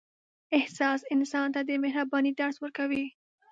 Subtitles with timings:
[0.57, 3.05] احساس انسان ته د مهربانۍ درس ورکوي.